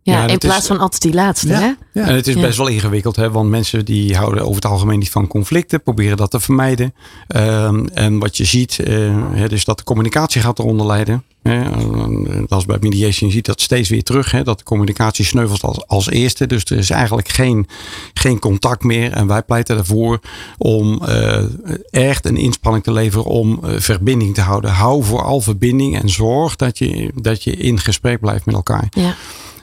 ja, 0.06 0.14
Ja, 0.24 0.28
in 0.28 0.38
plaats 0.38 0.60
is- 0.62 0.68
van 0.68 0.80
altijd 0.80 1.02
die 1.02 1.14
laatste. 1.14 1.48
Hè? 1.54 1.66
Ja. 1.92 2.08
En 2.08 2.16
het 2.16 2.28
is 2.28 2.34
Ja. 2.36 2.42
best 2.42 2.58
wel 2.58 2.68
ingewikkeld, 2.68 3.16
hè, 3.16 3.32
want 3.32 3.50
mensen 3.50 3.86
die 3.86 4.16
houden 4.16 4.42
over 4.44 4.56
het 4.56 4.66
algemeen 4.66 5.00
niet 5.00 5.10
van 5.12 5.28
conflicten, 5.28 5.84
proberen 5.84 6.18
dat 6.18 6.32
te 6.32 6.40
vermijden. 6.40 6.94
Ehm, 7.28 7.86
en 7.94 8.20
wat 8.20 8.38
je 8.38 8.46
ziet, 8.46 8.80
eh, 8.80 8.96
hè, 9.32 9.48
dus 9.50 9.66
dat 9.66 9.78
de 9.78 9.84
communicatie 9.84 10.42
gaat 10.42 10.60
eronder 10.60 10.86
lijden. 10.86 11.24
Hè. 11.44 11.62
En 11.64 12.46
Dat 12.48 12.60
is 12.60 12.66
bij 12.66 12.78
mediation, 12.80 13.30
je 13.30 13.36
ziet 13.36 13.46
dat 13.46 13.62
steeds 13.62 13.90
weer 13.90 14.04
terug, 14.04 14.32
hè, 14.32 14.44
dat 14.44 14.58
de 14.58 14.64
communicatie 14.64 15.26
sneuvelt 15.26 15.62
als, 15.62 15.88
als 15.88 16.10
eerste. 16.10 16.48
Dus 16.48 16.64
er 16.66 16.78
is 16.78 16.90
eigenlijk 16.90 17.30
geen, 17.30 17.68
geen 18.14 18.40
contact 18.40 18.84
meer. 18.84 19.12
En 19.12 19.28
wij 19.28 19.44
pleiten 19.44 19.78
ervoor 19.78 20.20
om 20.58 21.02
eh, 21.04 21.44
echt 21.90 22.26
een 22.26 22.38
inspanning 22.38 22.84
te 22.84 22.92
leveren 22.92 23.26
om 23.26 23.60
eh, 23.64 23.80
verbinding 23.80 24.34
te 24.36 24.42
houden. 24.42 24.72
Hou 24.72 25.04
vooral 25.04 25.42
verbinding 25.42 26.02
en 26.02 26.10
zorg 26.10 26.56
dat 26.56 26.78
je, 26.78 27.12
dat 27.22 27.44
je 27.44 27.52
in 27.56 27.80
gesprek 27.80 28.20
blijft 28.20 28.46
met 28.46 28.56
elkaar. 28.56 28.88
Ja. 28.90 29.16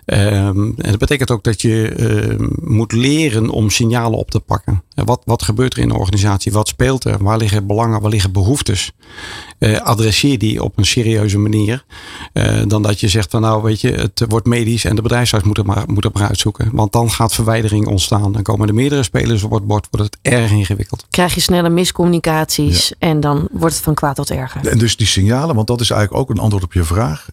Ehm, 0.04 0.64
en 0.76 0.90
dat 0.90 0.98
betekent 0.98 1.30
ook 1.30 1.44
dat 1.44 1.60
je 1.62 1.88
ehm, 1.88 2.48
moet 2.60 2.92
leren 2.92 3.50
om 3.50 3.70
signalen 3.70 4.18
op 4.18 4.30
te 4.30 4.40
pakken. 4.40 4.82
En 4.94 5.04
wat, 5.04 5.22
wat 5.24 5.42
gebeurt 5.42 5.74
er 5.74 5.82
in 5.82 5.88
de 5.88 5.98
organisatie? 5.98 6.52
Wat 6.52 6.68
speelt 6.68 7.04
er? 7.04 7.22
Waar 7.22 7.38
liggen 7.38 7.66
belangen? 7.66 8.00
Waar 8.00 8.10
liggen 8.10 8.32
behoeftes? 8.32 8.92
Eh, 9.58 9.80
adresseer 9.80 10.38
die 10.38 10.62
op 10.62 10.78
een 10.78 10.84
serieuze 10.84 11.38
manier. 11.38 11.84
Eh, 12.32 12.62
dan 12.66 12.82
dat 12.82 13.00
je 13.00 13.08
zegt 13.08 13.30
van 13.30 13.40
nou 13.40 13.62
weet 13.62 13.80
je, 13.80 13.92
het 13.92 14.24
wordt 14.28 14.46
medisch 14.46 14.84
en 14.84 14.96
de 14.96 15.02
bedrijfsarts 15.02 15.46
moet 15.46 15.56
het 15.56 15.66
maar, 15.66 15.84
moet 15.86 16.04
het 16.04 16.14
maar 16.14 16.28
uitzoeken. 16.28 16.68
Want 16.72 16.92
dan 16.92 17.10
gaat 17.10 17.34
verwijdering 17.34 17.86
ontstaan. 17.86 18.32
Dan 18.32 18.42
komen 18.42 18.68
er 18.68 18.74
meerdere 18.74 19.02
spelers 19.02 19.42
op 19.42 19.50
het 19.50 19.66
bord, 19.66 19.88
wordt 19.90 20.06
het 20.06 20.34
erg 20.34 20.50
ingewikkeld. 20.50 21.06
Krijg 21.10 21.34
je 21.34 21.40
snelle 21.40 21.68
miscommunicaties 21.68 22.92
en 22.98 23.20
dan 23.20 23.48
wordt 23.52 23.74
het 23.74 23.84
van 23.84 23.94
kwaad 23.94 24.16
tot 24.16 24.30
erger. 24.30 24.66
En 24.66 24.78
dus 24.78 24.96
die 24.96 25.06
signalen, 25.06 25.54
want 25.54 25.66
dat 25.66 25.80
is 25.80 25.90
eigenlijk 25.90 26.22
ook 26.22 26.36
een 26.36 26.42
antwoord 26.42 26.64
op 26.64 26.72
je 26.72 26.84
vraag. 26.84 27.28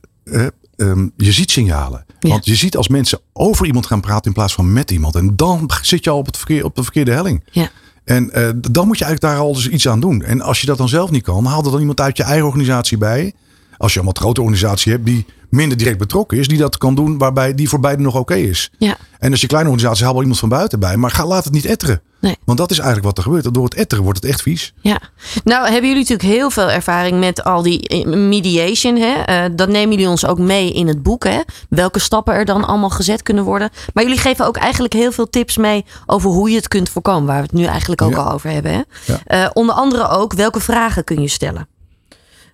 Eh, 0.79 0.89
ehm, 0.89 1.07
je 1.17 1.31
ziet 1.31 1.51
signalen. 1.51 2.05
Ja. 2.19 2.29
Want 2.29 2.45
je 2.45 2.55
ziet 2.55 2.77
als 2.77 2.88
mensen 2.88 3.19
over 3.33 3.65
iemand 3.65 3.86
gaan 3.86 4.01
praten 4.01 4.25
in 4.25 4.33
plaats 4.33 4.53
van 4.53 4.74
met 4.74 4.91
iemand. 4.91 5.15
En 5.15 5.36
dan 5.36 5.71
zit 5.81 6.03
je 6.03 6.09
al 6.09 6.17
op, 6.17 6.25
het 6.25 6.38
verkeer, 6.38 6.65
op 6.65 6.75
de 6.75 6.83
verkeerde 6.83 7.12
helling. 7.12 7.43
Ja. 7.51 7.69
En 8.03 8.31
eh, 8.31 8.50
dan 8.71 8.88
moet 8.88 8.98
je 8.98 9.05
eigenlijk 9.05 9.33
daar 9.33 9.45
al 9.45 9.53
dus 9.53 9.69
iets 9.69 9.88
aan 9.88 10.00
doen. 10.00 10.24
En 10.24 10.41
als 10.41 10.62
je 10.62 10.65
dat 10.65 10.77
dan 10.77 10.89
zelf 10.89 11.12
niet 11.12 11.24
kan, 11.24 11.45
haal 11.45 11.63
er 11.63 11.71
dan 11.71 11.79
iemand 11.79 12.01
uit 12.01 12.17
je 12.17 12.24
eigen 12.24 12.45
organisatie 12.45 12.98
bij. 12.98 13.33
Als 13.79 13.93
je 13.93 14.00
een 14.00 14.05
wat 14.05 14.17
grote 14.17 14.41
organisatie 14.41 14.91
hebt 14.91 15.05
die 15.05 15.25
minder 15.50 15.77
direct 15.77 15.98
betrokken 15.98 16.38
is, 16.38 16.48
die 16.48 16.57
dat 16.57 16.77
kan 16.77 16.95
doen 16.95 17.17
waarbij 17.17 17.55
die 17.55 17.69
voor 17.69 17.79
beide 17.79 18.01
nog 18.01 18.15
oké 18.15 18.36
is. 18.36 18.71
Ja. 18.77 18.98
En 19.19 19.31
als 19.31 19.41
je 19.41 19.48
kleine 19.48 19.69
organisatie 19.69 20.03
haal 20.03 20.13
wel 20.13 20.21
iemand 20.21 20.39
van 20.39 20.50
buiten 20.50 20.79
bij, 20.79 20.98
maar 20.98 21.12
ga, 21.12 21.25
laat 21.25 21.43
het 21.43 21.53
niet 21.53 21.65
etteren. 21.65 22.01
Nee. 22.21 22.38
Want 22.45 22.57
dat 22.57 22.71
is 22.71 22.77
eigenlijk 22.77 23.07
wat 23.07 23.17
er 23.17 23.24
gebeurt. 23.24 23.53
Door 23.53 23.63
het 23.63 23.74
etteren 23.74 24.03
wordt 24.03 24.21
het 24.21 24.31
echt 24.31 24.41
vies. 24.41 24.74
Ja, 24.81 25.00
nou 25.43 25.63
hebben 25.63 25.89
jullie 25.89 26.05
natuurlijk 26.07 26.29
heel 26.29 26.50
veel 26.50 26.69
ervaring 26.71 27.19
met 27.19 27.43
al 27.43 27.62
die 27.62 27.88
eh, 27.88 28.05
mediation. 28.05 28.95
Hè? 28.95 29.13
Eh, 29.13 29.50
dat 29.55 29.69
nemen 29.69 29.89
jullie 29.89 30.09
ons 30.09 30.25
ook 30.25 30.39
mee 30.39 30.74
in 30.74 30.88
het 30.88 31.03
boek. 31.03 31.24
Hè? 31.24 31.39
Welke 31.69 32.00
stappen 32.00 32.33
er 32.33 32.45
dan 32.45 32.65
allemaal 32.65 32.89
gezet 32.89 33.24
kunnen 33.24 33.43
worden. 33.43 33.69
Maar 33.93 34.03
jullie 34.03 34.19
geven 34.19 34.45
ook 34.45 34.57
eigenlijk 34.57 34.93
heel 34.93 35.12
veel 35.12 35.29
tips 35.29 35.57
mee 35.57 35.86
over 36.05 36.29
hoe 36.29 36.50
je 36.50 36.55
het 36.55 36.67
kunt 36.67 36.89
voorkomen. 36.89 37.25
Waar 37.25 37.38
we 37.38 37.43
het 37.43 37.53
nu 37.53 37.63
eigenlijk 37.65 38.01
ook 38.01 38.12
Ja. 38.12 38.17
al 38.17 38.31
over 38.31 38.50
hebben. 38.50 38.71
Hè? 38.71 38.81
Ja. 39.05 39.19
Eh, 39.25 39.50
onder 39.53 39.75
andere 39.75 40.07
ook 40.09 40.33
welke 40.33 40.59
vragen 40.59 41.03
kun 41.03 41.21
je 41.21 41.27
stellen. 41.27 41.67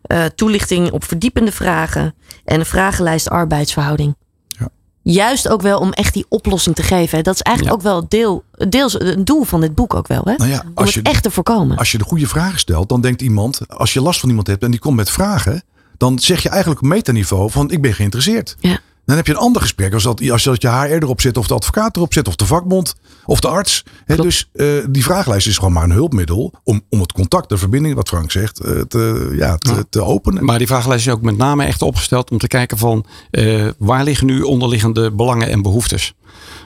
Eh, 0.08 0.26
toelichting 0.26 0.92
op 0.92 1.04
verdiepende 1.04 1.52
vragen. 1.52 2.16
En 2.46 2.60
een 2.60 2.66
vragenlijst 2.66 3.30
arbeidsverhouding. 3.30 4.16
Ja. 4.48 4.70
Juist 5.02 5.48
ook 5.48 5.62
wel 5.62 5.80
om 5.80 5.92
echt 5.92 6.14
die 6.14 6.26
oplossing 6.30 6.76
te 6.76 6.84
geven. 6.84 7.18
hè. 7.18 7.24
Dat 7.24 7.36
is 7.36 7.42
eigenlijk 7.42 7.76
ook 7.76 7.84
wel 7.84 7.96
het 7.96 8.10
deel, 8.10 8.44
deels 8.70 9.00
een 9.00 9.26
doel 9.26 9.44
van 9.44 9.62
dit 9.62 9.76
boek 9.76 9.94
ook 9.94 10.08
wel. 10.08 10.22
Hè? 10.24 10.36
Nou 10.36 10.50
ja, 10.50 10.64
om 10.76 10.84
het 10.84 10.94
je, 10.94 11.02
echt 11.02 11.24
te 11.24 11.32
voorkomen. 11.32 11.78
als 11.78 11.92
je 11.92 11.98
de 11.98 12.04
goede 12.04 12.28
vragen 12.28 12.60
stelt, 12.60 12.90
dan 12.90 13.02
denkt 13.02 13.22
iemand, 13.22 13.60
als 13.68 13.94
je 13.94 14.02
last 14.02 14.20
van 14.20 14.30
iemand 14.30 14.48
hebt 14.48 14.64
en 14.64 14.72
die 14.72 14.80
komt 14.80 14.96
met 14.96 15.10
vragen, 15.10 15.64
dan 15.98 16.20
zeg 16.20 16.44
je 16.44 16.50
eigenlijk 16.50 16.82
op 16.82 16.88
metaniveau 16.88 17.52
van 17.52 17.72
ik 17.72 17.82
ben 17.82 17.94
geïnteresseerd. 17.94 18.56
Ja. 18.60 18.80
Dan 19.06 19.16
heb 19.16 19.26
je 19.28 19.32
een 19.34 19.40
ander 19.40 19.62
gesprek 19.62 19.94
als 19.94 20.04
dat, 20.04 20.30
als 20.32 20.44
dat 20.44 20.62
je 20.62 20.70
HR 20.70 20.92
erop 21.04 21.22
zit, 21.22 21.38
of 21.38 21.48
de 21.48 21.54
advocaat 21.54 21.96
erop 21.96 22.14
zit, 22.14 22.28
of 22.28 22.36
de 22.36 22.46
vakbond, 22.46 22.96
of 23.26 23.40
de 23.40 23.48
arts. 23.48 23.84
Hè, 24.06 24.16
dus 24.16 24.50
eh, 24.54 24.68
die 24.90 25.04
vragenlijst 25.04 25.48
is 25.48 25.58
gewoon 25.58 25.74
maar 25.74 25.84
een 25.84 25.92
hulpmiddel 25.92 26.54
om, 26.64 26.82
om 26.90 27.00
het 27.00 27.12
contact, 27.12 27.50
de 27.50 27.58
verbinding, 27.58 27.96
wat 27.96 28.08
Frank 28.08 28.32
zegt, 28.32 28.60
eh, 28.60 28.80
te, 28.82 29.34
ja, 29.38 29.58
te, 29.58 29.74
Ja. 29.74 29.84
te 29.90 30.04
openen. 30.04 30.46
Maar 30.46 30.58
die 30.58 30.68
vragenlijst 30.68 31.08
is 31.08 31.14
ook 31.14 31.22
met 31.22 31.38
name 31.38 31.66
echt 31.66 31.82
opgesteld 31.82 32.32
om 32.32 32.38
te 32.38 32.48
kijken 32.48 32.78
van 32.78 33.06
eh, 33.32 33.68
waar 33.78 34.04
liggen 34.04 34.28
nu 34.28 34.42
onderliggende 34.42 35.12
belangen 35.12 35.50
en 35.50 35.62
behoeftes. 35.62 36.14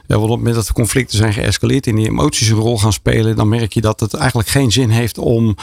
Ja, 0.08 0.16
want 0.16 0.24
op 0.24 0.30
het 0.30 0.38
moment 0.38 0.56
dat 0.56 0.68
de 0.68 0.74
conflicten 0.74 1.18
zijn 1.18 1.34
geëscaleerd 1.34 1.88
en 1.88 1.96
die 1.96 2.08
emoties 2.08 2.50
een 2.50 2.58
rol 2.58 2.78
gaan 2.80 2.94
spelen, 2.94 3.36
dan 3.36 3.50
merk 3.50 3.74
je 3.74 3.82
dat 3.82 4.00
het 4.00 4.14
eigenlijk 4.14 4.50
geen 4.50 4.72
zin 4.72 4.90
heeft 4.90 5.18
om 5.18 5.56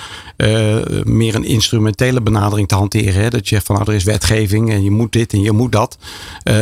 meer 1.05 1.35
een 1.35 1.45
instrumentele 1.45 2.21
benadering 2.21 2.69
te 2.69 2.75
hanteren. 2.75 3.23
Hè? 3.23 3.31
Dat 3.31 3.49
je 3.49 3.55
zegt 3.55 3.67
van 3.67 3.75
nou 3.75 3.89
er 3.89 3.95
is 3.97 4.05
wetgeving 4.05 4.71
en 4.71 4.83
je 4.85 4.91
moet 4.91 5.13
dit 5.13 5.33
en 5.33 5.41
je 5.41 5.53
moet 5.53 5.73
dat. 5.73 5.99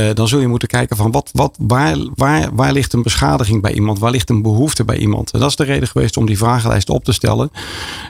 Eh, 0.04 0.14
dan 0.14 0.28
zul 0.28 0.40
je 0.40 0.46
moeten 0.46 0.68
kijken 0.68 0.96
van 0.96 1.10
wat, 1.10 1.30
wat, 1.32 1.56
waar, 1.60 1.96
waar, 2.14 2.54
waar 2.54 2.72
ligt 2.72 2.92
een 2.92 3.02
beschadiging 3.02 3.62
bij 3.62 3.72
iemand? 3.72 3.98
Waar 3.98 4.10
ligt 4.10 4.30
een 4.30 4.42
behoefte 4.42 4.84
bij 4.84 4.96
iemand? 4.96 5.30
En 5.30 5.40
dat 5.40 5.48
is 5.48 5.56
de 5.56 5.64
reden 5.64 5.88
geweest 5.88 6.16
om 6.16 6.26
die 6.26 6.38
vragenlijst 6.38 6.90
op 6.90 7.04
te 7.04 7.12
stellen. 7.12 7.50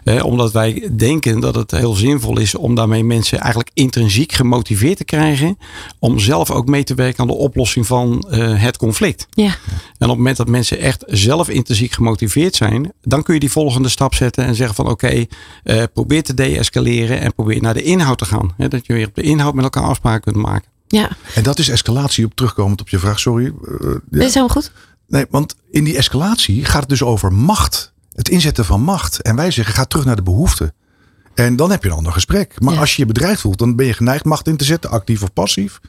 Eh, 0.04 0.24
omdat 0.24 0.52
wij 0.52 0.88
denken 0.96 1.40
dat 1.40 1.54
het 1.54 1.70
heel 1.70 1.92
zinvol 1.94 2.38
is 2.38 2.54
om 2.54 2.74
daarmee 2.74 3.04
mensen 3.04 3.38
eigenlijk 3.38 3.70
intrinsiek 3.74 4.32
gemotiveerd 4.32 4.96
te 4.96 5.04
krijgen. 5.04 5.58
Om 5.98 6.18
zelf 6.18 6.50
ook 6.50 6.66
mee 6.66 6.84
te 6.84 6.94
werken 6.94 7.20
aan 7.20 7.26
de 7.26 7.32
oplossing 7.34 7.86
van 7.86 8.20
eh, 8.30 8.62
het 8.62 8.76
conflict. 8.76 9.26
Ja. 9.30 9.44
En 9.44 9.50
op 9.98 10.08
het 10.08 10.16
moment 10.16 10.36
dat 10.36 10.48
mensen 10.48 10.78
echt 10.78 11.04
zelf 11.06 11.48
intrinsiek 11.48 11.92
gemotiveerd 11.92 12.54
zijn, 12.54 12.92
dan 13.02 13.22
kun 13.22 13.34
je 13.34 13.40
die 13.40 13.50
volgende 13.50 13.88
stap 13.88 14.14
zetten 14.14 14.44
en 14.44 14.54
zeggen 14.54 14.74
van 14.74 14.88
oké, 14.88 15.24
eh, 15.62 15.82
probeer 15.92 16.22
te 16.22 16.34
deescaleren 16.34 17.20
en 17.20 17.34
probeer 17.34 17.62
naar 17.62 17.74
de 17.74 17.82
inhoud 17.82 18.18
te 18.18 18.24
gaan. 18.24 18.54
Dat 18.56 18.86
je 18.86 18.92
weer 18.92 19.06
op 19.06 19.14
de 19.14 19.22
inhoud 19.22 19.54
met 19.54 19.64
elkaar 19.64 19.82
afspraken 19.82 20.32
kunt 20.32 20.44
maken. 20.44 20.73
Ja, 20.94 21.10
En 21.34 21.42
dat 21.42 21.58
is 21.58 21.68
escalatie 21.68 22.24
op 22.24 22.34
terugkomend 22.34 22.80
op 22.80 22.88
je 22.88 22.98
vraag, 22.98 23.18
sorry. 23.20 23.44
Eh, 23.46 23.52
ja. 23.80 23.88
dat 24.10 24.20
is 24.22 24.34
helemaal 24.34 24.48
goed. 24.48 24.72
Nee, 25.08 25.26
want 25.30 25.54
in 25.70 25.84
die 25.84 25.96
escalatie 25.96 26.64
gaat 26.64 26.80
het 26.80 26.88
dus 26.88 27.02
over 27.02 27.32
macht. 27.32 27.92
Het 28.12 28.28
inzetten 28.28 28.64
van 28.64 28.80
macht. 28.80 29.22
En 29.22 29.36
wij 29.36 29.50
zeggen, 29.50 29.74
ga 29.74 29.84
terug 29.84 30.04
naar 30.04 30.16
de 30.16 30.22
behoeften. 30.22 30.72
En 31.34 31.56
dan 31.56 31.70
heb 31.70 31.82
je 31.82 31.88
een 31.90 31.96
ander 31.96 32.12
gesprek. 32.12 32.60
Maar 32.60 32.74
Ja. 32.74 32.80
als 32.80 32.96
je 32.96 33.02
je 33.02 33.08
bedreigd 33.08 33.40
voelt, 33.40 33.58
dan 33.58 33.76
ben 33.76 33.86
je 33.86 33.92
geneigd 33.92 34.24
macht 34.24 34.46
in 34.48 34.56
te 34.56 34.64
zetten, 34.64 34.90
actief 34.90 35.22
of 35.22 35.32
passief. 35.32 35.80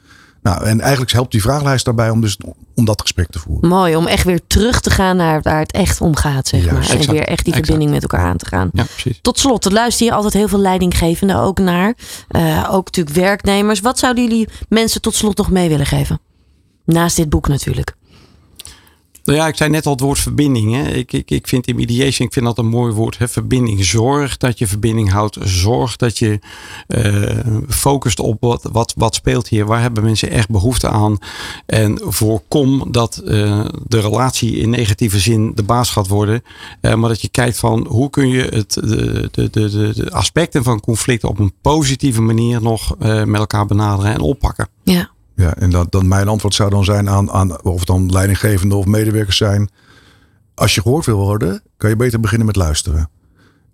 Nou, 0.45 0.65
en 0.65 0.81
eigenlijk 0.81 1.11
helpt 1.11 1.31
die 1.31 1.41
vragenlijst 1.41 1.85
daarbij 1.85 2.09
om, 2.09 2.21
dus, 2.21 2.37
om 2.75 2.85
dat 2.85 3.01
gesprek 3.01 3.27
te 3.29 3.39
voeren. 3.39 3.69
Mooi 3.69 3.95
om 3.95 4.07
echt 4.07 4.23
weer 4.23 4.39
terug 4.47 4.81
te 4.81 4.89
gaan 4.89 5.17
naar 5.17 5.41
waar 5.41 5.59
het 5.59 5.71
echt 5.71 6.01
om 6.01 6.15
gaat, 6.15 6.47
zeg 6.47 6.71
maar. 6.71 6.89
En 6.89 6.97
weer 6.97 6.99
echt 6.99 7.17
die 7.17 7.27
exact. 7.27 7.55
verbinding 7.55 7.91
met 7.91 8.01
elkaar 8.01 8.25
aan 8.25 8.37
te 8.37 8.45
gaan. 8.45 8.69
Ja, 8.73 8.83
precies. 8.83 9.19
Tot 9.21 9.39
slot, 9.39 9.65
er 9.65 9.71
luisteren 9.71 10.07
hier 10.07 10.15
altijd 10.15 10.33
heel 10.33 10.47
veel 10.47 10.59
leidinggevenden 10.59 11.39
ook 11.39 11.59
naar. 11.59 11.93
Eh, 12.27 12.69
ook 12.71 12.85
natuurlijk 12.85 13.15
werknemers. 13.15 13.79
Wat 13.79 13.99
zouden 13.99 14.23
jullie 14.23 14.49
mensen 14.69 15.01
tot 15.01 15.15
slot 15.15 15.37
nog 15.37 15.49
mee 15.49 15.69
willen 15.69 15.85
geven? 15.85 16.19
Naast 16.85 17.15
dit 17.15 17.29
boek 17.29 17.47
natuurlijk. 17.47 17.94
Nou 19.25 19.37
ja, 19.37 19.47
ik 19.47 19.55
zei 19.55 19.69
net 19.69 19.85
al 19.85 19.91
het 19.91 20.01
woord 20.01 20.19
verbinding. 20.19 20.73
Hè. 20.73 20.89
Ik, 20.91 21.13
ik, 21.13 21.31
ik 21.31 21.47
vind 21.47 21.67
in 21.67 21.75
mediation, 21.75 22.27
ik 22.27 22.33
vind 22.33 22.45
dat 22.45 22.57
een 22.57 22.67
mooi 22.67 22.93
woord. 22.93 23.17
Hè. 23.17 23.27
Verbinding. 23.27 23.85
Zorg 23.85 24.37
dat 24.37 24.59
je 24.59 24.67
verbinding 24.67 25.11
houdt. 25.11 25.37
Zorg 25.41 25.95
dat 25.95 26.17
je 26.17 26.39
eh, 26.87 27.37
focust 27.67 28.19
op 28.19 28.37
wat, 28.39 28.69
wat, 28.71 28.93
wat 28.97 29.15
speelt 29.15 29.47
hier. 29.47 29.65
Waar 29.65 29.81
hebben 29.81 30.03
mensen 30.03 30.29
echt 30.29 30.49
behoefte 30.49 30.87
aan? 30.87 31.17
En 31.65 32.01
voorkom 32.03 32.91
dat 32.91 33.17
eh, 33.17 33.65
de 33.87 33.99
relatie 33.99 34.57
in 34.57 34.69
negatieve 34.69 35.19
zin 35.19 35.51
de 35.55 35.63
baas 35.63 35.89
gaat 35.89 36.07
worden. 36.07 36.43
Eh, 36.81 36.93
maar 36.93 37.09
dat 37.09 37.21
je 37.21 37.29
kijkt 37.29 37.57
van 37.57 37.85
hoe 37.89 38.09
kun 38.09 38.27
je 38.27 38.43
het, 38.43 38.73
de, 38.73 39.29
de, 39.31 39.49
de, 39.49 39.69
de, 39.69 40.11
aspecten 40.11 40.63
van 40.63 40.79
conflicten 40.79 41.29
op 41.29 41.39
een 41.39 41.53
positieve 41.61 42.21
manier 42.21 42.61
nog 42.61 42.97
met 42.97 43.35
elkaar 43.35 43.65
benaderen 43.65 44.13
en 44.13 44.19
oppakken. 44.19 44.67
Ja, 44.83 45.09
Ja, 45.35 45.55
en 45.55 45.69
dat, 45.69 45.91
dan 45.91 46.07
mijn 46.07 46.27
antwoord 46.27 46.53
zou 46.53 46.69
dan 46.69 46.83
zijn 46.83 47.09
aan, 47.09 47.31
aan 47.31 47.63
of 47.63 47.77
het 47.77 47.87
dan 47.87 48.11
leidinggevende 48.11 48.75
of 48.75 48.85
medewerkers 48.85 49.37
zijn. 49.37 49.69
Als 50.53 50.75
je 50.75 50.81
gehoord 50.81 51.05
wil 51.05 51.17
worden, 51.17 51.61
kan 51.77 51.89
je 51.89 51.95
beter 51.95 52.19
beginnen 52.19 52.47
met 52.47 52.55
luisteren. 52.55 53.09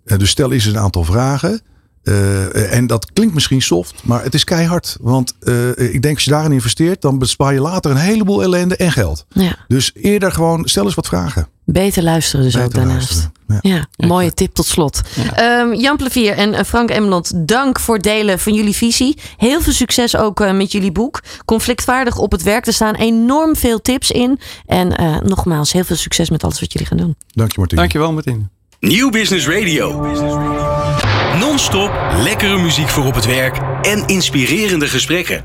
Eh, 0.04 0.18
dus 0.18 0.30
stel 0.30 0.52
eens 0.52 0.64
een 0.64 0.78
aantal 0.78 1.04
vragen. 1.04 1.60
Eh, 2.02 2.76
en 2.76 2.86
dat 2.86 3.12
klinkt 3.12 3.34
misschien 3.34 3.62
soft, 3.62 4.04
maar 4.04 4.22
het 4.22 4.34
is 4.34 4.44
keihard. 4.44 4.96
Want 5.00 5.34
eh, 5.40 5.68
ik 5.68 6.02
denk 6.02 6.14
als 6.14 6.24
je 6.24 6.30
daarin 6.30 6.52
investeert, 6.52 7.02
dan 7.02 7.18
bespaar 7.18 7.52
je 7.52 7.60
later 7.60 7.90
een 7.90 7.96
heleboel 7.96 8.42
ellende 8.42 8.76
en 8.76 8.92
geld. 8.92 9.26
ja. 9.28 9.56
Dus 9.68 9.90
eerder 9.94 10.32
gewoon, 10.32 10.68
stel 10.68 10.84
eens 10.84 10.94
wat 10.94 11.06
vragen. 11.06 11.48
beter 11.64 12.02
luisteren 12.02 12.44
dus 12.44 12.58
ook 12.58 12.74
daarnaast. 12.74 13.10
luisteren. 13.10 13.31
Ja. 13.60 13.86
Ja, 13.96 14.06
mooie 14.06 14.34
tip 14.34 14.54
tot 14.54 14.66
slot. 14.66 15.00
Ehm, 15.34 15.72
Jan 15.74 15.96
Plevier 15.96 16.36
en 16.36 16.54
eh, 16.54 16.64
Frank 16.64 16.90
Emmeland, 16.90 17.48
dank 17.48 17.80
voor 17.80 17.94
het 17.94 18.04
delen 18.04 18.38
van 18.38 18.54
jullie 18.54 18.74
visie. 18.74 19.18
Heel 19.36 19.60
veel 19.60 19.72
succes 19.72 20.16
ook 20.16 20.40
eh, 20.40 20.52
met 20.52 20.72
jullie 20.72 20.92
boek. 20.92 21.20
Conflictvaardig 21.44 22.18
op 22.18 22.32
het 22.32 22.42
werk. 22.42 22.66
Er 22.66 22.72
staan 22.72 22.94
enorm 22.94 23.56
veel 23.56 23.80
tips 23.80 24.10
in. 24.10 24.38
En 24.66 24.96
eh, 24.96 25.20
nogmaals, 25.20 25.72
heel 25.72 25.84
veel 25.84 25.96
succes 25.96 26.30
met 26.30 26.44
alles 26.44 26.60
wat 26.60 26.72
jullie 26.72 26.88
gaan 26.88 26.98
doen. 26.98 27.16
Dank 27.32 27.52
je 27.52 27.58
Martien. 27.58 27.78
Dankjewel 27.78 28.12
Martien. 28.12 28.50
Nieuw 28.80 29.10
Business 29.10 29.48
Radio. 29.48 30.00
Non-stop 31.38 31.90
lekkere 32.22 32.58
muziek 32.58 32.88
voor 32.88 33.04
op 33.04 33.14
het 33.14 33.26
werk 33.26 33.58
en 33.82 34.06
inspirerende 34.06 34.86
gesprekken. 34.86 35.40